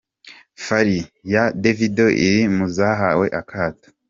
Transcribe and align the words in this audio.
Fall 0.65 0.91
ya 1.33 1.43
Davido 1.63 2.07
iri 2.25 2.43
mu 2.55 2.65
zahawe 2.75 3.25
akato. 3.41 3.89